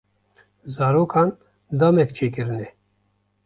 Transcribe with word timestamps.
Zarokan 0.75 1.31
damek 1.79 2.09
çêkirine. 2.15 2.67